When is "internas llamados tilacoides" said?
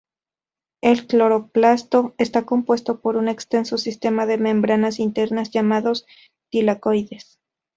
4.97-7.39